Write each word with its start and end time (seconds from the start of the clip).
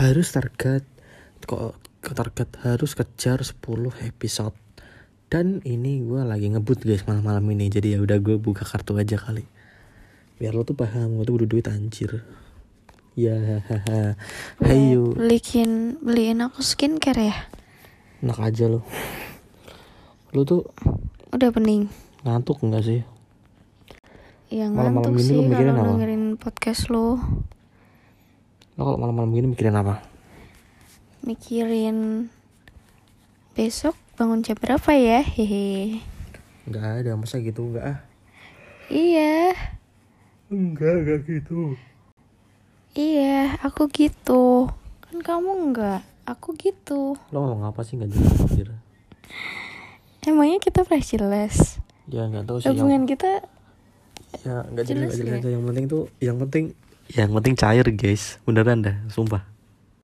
harus 0.00 0.32
target 0.32 0.84
kok 1.44 1.76
target 2.00 2.48
harus 2.64 2.96
kejar 2.96 3.44
10 3.44 3.60
episode. 4.08 4.56
Dan 5.30 5.62
ini 5.62 6.02
gue 6.02 6.24
lagi 6.24 6.50
ngebut 6.50 6.82
guys 6.82 7.04
malam-malam 7.04 7.44
ini. 7.52 7.68
Jadi 7.68 7.94
ya 7.94 7.98
udah 8.00 8.18
gue 8.18 8.40
buka 8.40 8.64
kartu 8.64 8.96
aja 8.96 9.20
kali. 9.20 9.44
Biar 10.40 10.56
lo 10.56 10.64
tuh 10.64 10.74
paham 10.74 11.20
gue 11.20 11.24
tuh 11.28 11.34
butuh 11.36 11.48
duit 11.48 11.66
anjir. 11.68 12.24
Ya 13.18 13.36
hahaha 13.36 14.16
hey 14.64 14.96
you 14.96 15.12
beliin 15.12 16.00
beliin 16.00 16.40
aku 16.40 16.64
skincare 16.64 17.28
ya? 17.28 17.36
Enak 18.24 18.40
aja 18.40 18.64
lo. 18.70 18.80
Lo 20.32 20.48
tuh 20.48 20.64
udah 21.30 21.50
pening 21.52 21.92
ngantuk 22.24 22.64
enggak 22.64 22.88
sih? 22.88 23.00
Ya 24.48 24.66
Malam-malam 24.72 25.12
ngantuk 25.12 25.12
gini 25.20 25.28
sih 25.28 25.36
lu 25.36 25.42
mikirin 25.46 25.74
kalau 25.76 25.92
dengerin 25.94 26.24
podcast 26.40 26.82
lo 26.88 27.06
lo 28.80 28.88
kalau 28.88 28.96
malam-malam 28.96 29.36
gini 29.36 29.52
mikirin 29.52 29.76
apa? 29.76 30.00
Mikirin 31.20 32.32
besok 33.52 33.92
bangun 34.16 34.40
jam 34.40 34.56
berapa 34.56 34.96
ya? 34.96 35.20
Hehe. 35.20 36.00
Enggak 36.64 37.04
ada 37.04 37.12
masa 37.12 37.44
gitu? 37.44 37.68
Enggak 37.68 37.84
ah? 37.84 37.98
Iya. 38.88 39.52
Enggak 40.48 41.04
enggak 41.04 41.20
gitu. 41.28 41.76
Iya 42.96 43.60
aku 43.60 43.92
gitu. 43.92 44.72
Kan 45.04 45.20
kamu 45.20 45.50
enggak 45.60 46.00
aku 46.24 46.56
gitu. 46.56 47.20
Lo 47.36 47.36
ngomong 47.36 47.68
apa 47.68 47.84
sih? 47.84 48.00
Nggak 48.00 48.16
jelas 48.16 48.32
anjir. 48.48 48.68
Emangnya 50.24 50.56
kita 50.56 50.88
pernah 50.88 51.04
jelas? 51.04 51.76
Ya 52.08 52.24
nggak 52.24 52.48
tahu 52.48 52.56
sih 52.58 52.72
yang 52.72 52.80
hubungan 52.80 53.04
kita 53.04 53.44
ya 54.40 54.64
nggak 54.72 54.84
jelas 54.88 55.12
Jelas 55.12 55.20
nggak 55.20 55.20
jelas 55.20 55.28
nggak? 55.28 55.44
aja. 55.44 55.48
Yang 55.52 55.64
penting 55.68 55.84
tuh 55.84 56.02
yang 56.16 56.36
penting 56.40 56.64
yang 57.14 57.34
penting 57.34 57.58
cair 57.58 57.86
guys. 57.90 58.38
Beneran 58.46 58.86
dah 58.86 58.96
sumpah 59.10 59.49